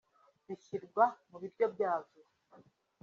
bishyirwa 0.47 1.03
mu 1.29 1.37
biryo 1.41 1.65
byazo 1.73 2.19